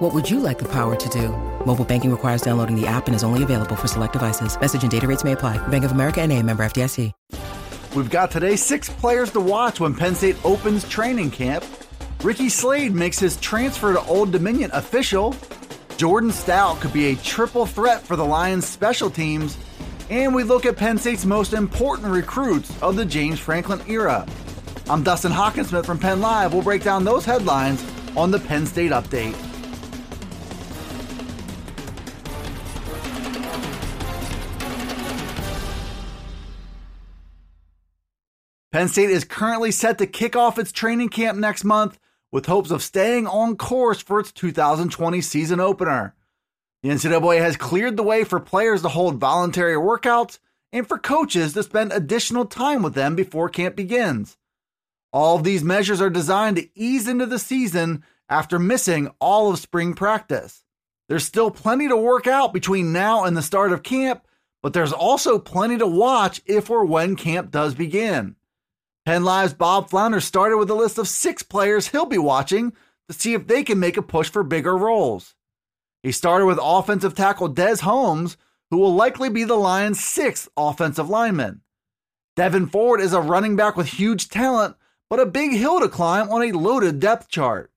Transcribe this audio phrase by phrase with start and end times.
[0.00, 1.28] What would you like the power to do?
[1.66, 4.58] Mobile banking requires downloading the app and is only available for select devices.
[4.58, 5.58] Message and data rates may apply.
[5.68, 7.12] Bank of America and a member FDIC.
[7.94, 11.66] We've got today six players to watch when Penn State opens training camp.
[12.22, 15.36] Ricky Slade makes his transfer to Old Dominion official.
[15.98, 19.58] Jordan Stout could be a triple threat for the Lions special teams.
[20.08, 24.26] And we look at Penn State's most important recruits of the James Franklin era.
[24.88, 26.54] I'm Dustin Hockensmith from Penn Live.
[26.54, 27.84] We'll break down those headlines
[28.16, 29.49] on the Penn State Update.
[38.72, 41.98] Penn State is currently set to kick off its training camp next month
[42.30, 46.14] with hopes of staying on course for its 2020 season opener.
[46.84, 50.38] The NCAA has cleared the way for players to hold voluntary workouts
[50.72, 54.38] and for coaches to spend additional time with them before camp begins.
[55.12, 59.58] All of these measures are designed to ease into the season after missing all of
[59.58, 60.62] spring practice.
[61.08, 64.24] There's still plenty to work out between now and the start of camp,
[64.62, 68.36] but there's also plenty to watch if or when camp does begin.
[69.06, 72.72] Penn Live's Bob Flounders started with a list of six players he'll be watching
[73.08, 75.34] to see if they can make a push for bigger roles.
[76.02, 78.36] He started with offensive tackle Des Holmes,
[78.70, 81.62] who will likely be the Lions' sixth offensive lineman.
[82.36, 84.76] Devin Ford is a running back with huge talent,
[85.08, 87.72] but a big hill to climb on a loaded depth chart.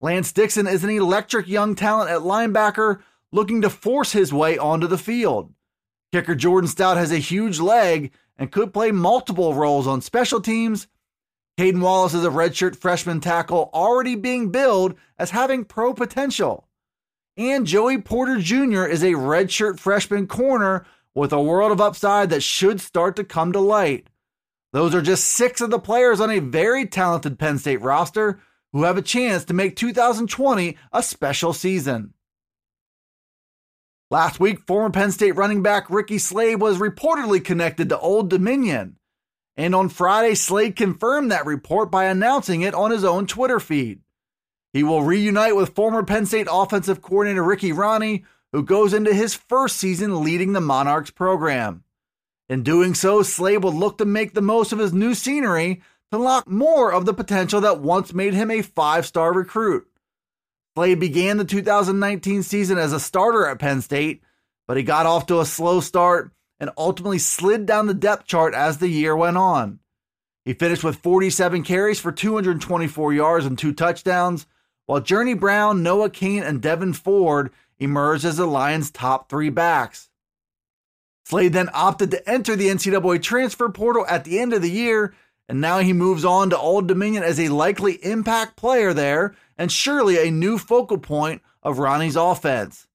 [0.00, 3.00] Lance Dixon is an electric young talent at linebacker
[3.32, 5.52] looking to force his way onto the field.
[6.12, 10.88] Kicker Jordan Stout has a huge leg and could play multiple roles on special teams.
[11.58, 16.68] Caedan Wallace is a redshirt freshman tackle already being billed as having pro potential.
[17.36, 18.84] And Joey Porter Jr.
[18.84, 23.52] is a redshirt freshman corner with a world of upside that should start to come
[23.52, 24.08] to light.
[24.72, 28.40] Those are just six of the players on a very talented Penn State roster
[28.72, 32.12] who have a chance to make 2020 a special season.
[34.08, 38.98] Last week, former Penn State running back Ricky Slade was reportedly connected to Old Dominion.
[39.56, 44.02] And on Friday, Slade confirmed that report by announcing it on his own Twitter feed.
[44.72, 49.34] He will reunite with former Penn State offensive coordinator Ricky Rahne, who goes into his
[49.34, 51.82] first season leading the Monarchs program.
[52.48, 56.18] In doing so, Slade will look to make the most of his new scenery to
[56.18, 59.88] unlock more of the potential that once made him a five star recruit.
[60.76, 64.22] Slade began the 2019 season as a starter at Penn State,
[64.68, 68.52] but he got off to a slow start and ultimately slid down the depth chart
[68.52, 69.78] as the year went on.
[70.44, 74.46] He finished with 47 carries for 224 yards and two touchdowns,
[74.84, 80.10] while Journey Brown, Noah Cain, and Devin Ford emerged as the Lions' top three backs.
[81.24, 85.14] Slade then opted to enter the NCAA transfer portal at the end of the year,
[85.48, 89.70] and now he moves on to Old Dominion as a likely impact player there and
[89.70, 92.86] surely a new focal point of Rahne's offense.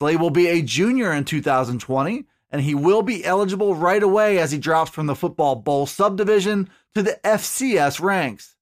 [0.00, 4.52] Slade will be a junior in 2020, and he will be eligible right away as
[4.52, 8.56] he drops from the Football Bowl subdivision to the FCS ranks.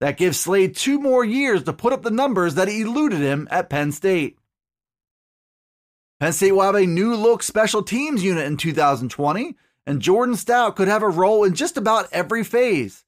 [0.00, 3.68] That gives Slade two more years to put up the numbers that eluded him at
[3.68, 4.38] Penn State.
[6.20, 9.56] Penn State will have a new look special teams unit in 2020,
[9.88, 13.06] and Jordan Stout could have a role in just about every phase.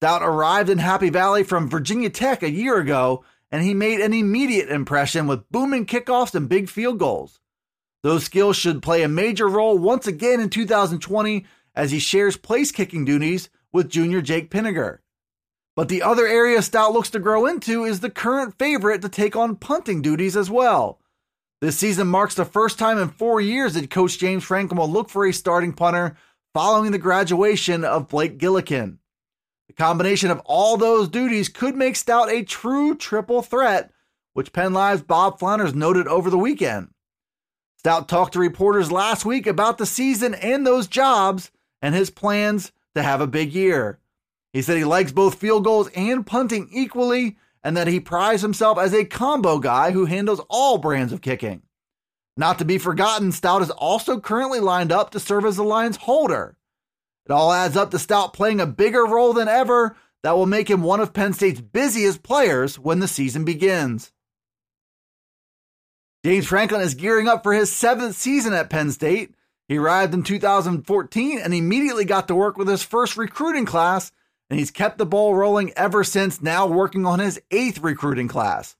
[0.00, 4.14] Stout arrived in Happy Valley from Virginia Tech a year ago, and he made an
[4.14, 7.40] immediate impression with booming kickoffs and big field goals.
[8.02, 12.72] Those skills should play a major role once again in 2020 as he shares place
[12.72, 15.00] kicking duties with junior Jake Pinegar.
[15.76, 19.36] But the other area Stout looks to grow into is the current favorite to take
[19.36, 21.00] on punting duties as well.
[21.60, 25.08] This season marks the first time in four years that Coach James Franklin will look
[25.08, 26.16] for a starting punter
[26.54, 28.98] following the graduation of Blake Gillikin.
[29.66, 33.90] The combination of all those duties could make Stout a true triple threat,
[34.34, 36.90] which Penn Live's Bob Flounders noted over the weekend.
[37.78, 41.50] Stout talked to reporters last week about the season and those jobs
[41.82, 43.98] and his plans to have a big year.
[44.52, 47.36] He said he likes both field goals and punting equally
[47.68, 51.60] and that he prides himself as a combo guy who handles all brands of kicking.
[52.34, 55.98] Not to be forgotten, Stout is also currently lined up to serve as the Lions
[55.98, 56.56] holder.
[57.26, 60.70] It all adds up to Stout playing a bigger role than ever that will make
[60.70, 64.12] him one of Penn State's busiest players when the season begins.
[66.24, 69.34] James Franklin is gearing up for his seventh season at Penn State,
[69.68, 74.10] He arrived in 2014 and immediately got to work with his first recruiting class,
[74.50, 78.76] and he's kept the ball rolling ever since, now working on his eighth recruiting class.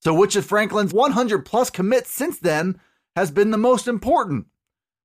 [0.00, 2.80] So, which of Franklin's 100 plus commits since then
[3.14, 4.46] has been the most important?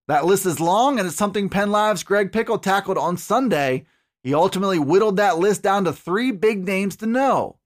[0.08, 3.86] That list is long, and it's something Penn Live's Greg Pickle tackled on Sunday.
[4.24, 7.58] He ultimately whittled that list down to three big names to know.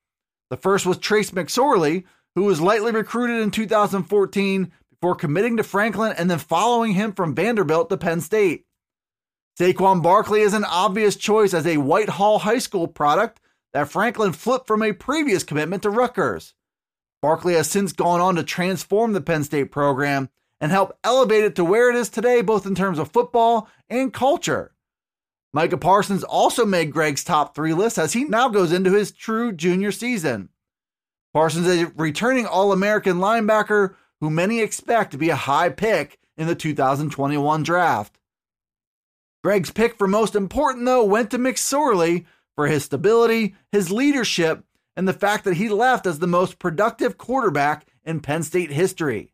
[0.50, 2.04] The first was Trace McSorley,
[2.36, 7.34] who was lightly recruited in 2014 before committing to Franklin and then following him from
[7.36, 8.66] Vanderbilt to Penn State.
[9.58, 13.40] Saquon Barkley is an obvious choice as a Whitehall High School product
[13.72, 16.56] that Franklin flipped from a previous commitment to Rutgers.
[17.22, 20.30] Barkley has since gone on to transform the Penn State program
[20.60, 24.14] and help elevate it to where it is today, both in terms of football and
[24.14, 24.74] culture.
[25.54, 29.54] Micah Parsons also made Greg's top three list as he now goes into his true
[29.54, 30.50] junior season.
[31.34, 36.20] Parsons is a returning All American linebacker who many expect to be a high pick
[36.38, 38.18] in the 2021 draft.
[39.46, 42.26] Greg's pick for most important, though, went to McSorley
[42.56, 44.64] for his stability, his leadership,
[44.96, 49.30] and the fact that he left as the most productive quarterback in Penn State history.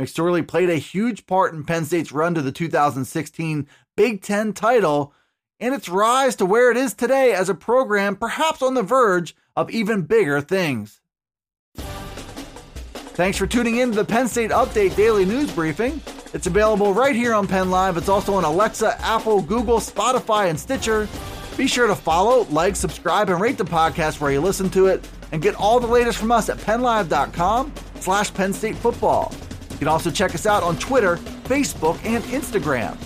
[0.00, 3.68] McSorley played a huge part in Penn State's run to the 2016
[3.98, 5.12] Big Ten title
[5.58, 9.36] and its rise to where it is today as a program perhaps on the verge
[9.56, 11.02] of even bigger things.
[11.76, 16.00] Thanks for tuning in to the Penn State Update Daily News Briefing.
[16.32, 17.96] It's available right here on Penn Live.
[17.96, 21.08] It's also on Alexa, Apple, Google, Spotify, and Stitcher.
[21.56, 25.06] Be sure to follow, like, subscribe, and rate the podcast where you listen to it,
[25.32, 29.32] and get all the latest from us at PennLive.com slash Penn State Football.
[29.72, 32.96] You can also check us out on Twitter, Facebook, and Instagram.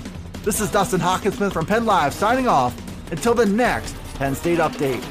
[0.45, 2.77] This is Dustin Hockensmith from Penn Live signing off
[3.11, 5.03] until the next Penn State Update.